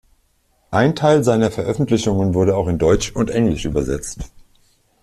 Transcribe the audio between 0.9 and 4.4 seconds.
Teil seiner Veröffentlichungen wurde auch in Deutsch und Englisch übersetzt.